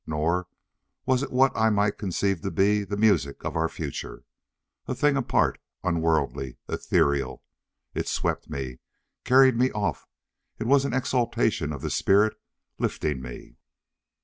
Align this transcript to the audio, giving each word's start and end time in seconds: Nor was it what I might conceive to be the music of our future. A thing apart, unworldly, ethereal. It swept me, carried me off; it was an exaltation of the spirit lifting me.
Nor 0.07 0.47
was 1.05 1.21
it 1.21 1.31
what 1.31 1.55
I 1.55 1.69
might 1.69 1.99
conceive 1.99 2.41
to 2.41 2.49
be 2.49 2.83
the 2.83 2.97
music 2.97 3.45
of 3.45 3.55
our 3.55 3.69
future. 3.69 4.23
A 4.87 4.95
thing 4.95 5.15
apart, 5.15 5.61
unworldly, 5.83 6.57
ethereal. 6.67 7.43
It 7.93 8.07
swept 8.07 8.49
me, 8.49 8.79
carried 9.25 9.55
me 9.55 9.69
off; 9.73 10.07
it 10.57 10.65
was 10.65 10.85
an 10.85 10.93
exaltation 10.95 11.71
of 11.71 11.83
the 11.83 11.91
spirit 11.91 12.33
lifting 12.79 13.21
me. 13.21 13.57